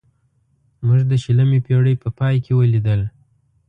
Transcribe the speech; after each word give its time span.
موږ 0.85 1.01
د 1.11 1.13
شلمې 1.23 1.59
پېړۍ 1.65 1.95
په 2.03 2.09
پای 2.17 2.35
کې 2.45 2.51
ولیدل. 2.59 3.01